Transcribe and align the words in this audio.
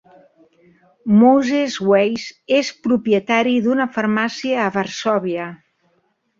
Moses 1.19 1.75
Weiss 1.91 2.25
és 2.61 2.73
propietari 2.89 3.55
d'una 3.69 3.89
farmàcia 4.01 4.67
a 4.67 4.69
Varsòvia. 4.81 5.49